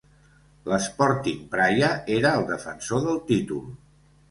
L'Sporting 0.71 1.43
Praia 1.51 1.91
era 2.17 2.33
el 2.41 2.49
defensor 2.51 3.07
del 3.07 3.23
títol. 3.31 3.65